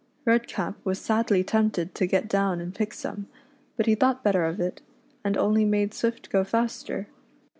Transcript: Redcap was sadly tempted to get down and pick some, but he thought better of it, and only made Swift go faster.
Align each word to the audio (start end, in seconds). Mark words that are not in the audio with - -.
Redcap 0.25 0.83
was 0.83 0.97
sadly 0.99 1.43
tempted 1.43 1.93
to 1.93 2.07
get 2.07 2.27
down 2.27 2.59
and 2.59 2.73
pick 2.73 2.91
some, 2.91 3.27
but 3.77 3.85
he 3.85 3.93
thought 3.93 4.23
better 4.23 4.45
of 4.45 4.59
it, 4.59 4.81
and 5.23 5.37
only 5.37 5.63
made 5.63 5.93
Swift 5.93 6.31
go 6.31 6.43
faster. 6.43 7.07